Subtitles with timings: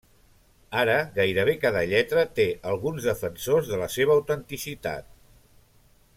[0.83, 5.15] Ara, gairebé cada lletra té alguns defensors de la seva autenticitat.